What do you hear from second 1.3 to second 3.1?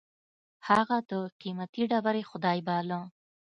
قېمتي ډبرې خدای باله.